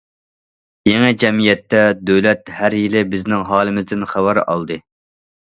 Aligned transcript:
يېڭى 0.89 1.11
جەمئىيەتتە، 1.23 1.81
دۆلەت 2.11 2.49
ھەر 2.61 2.77
يىلى 2.79 3.05
بىزنىڭ 3.13 3.45
ھالىمىزدىن 3.53 4.09
خەۋەر 4.15 4.43
ئالدى. 4.47 4.81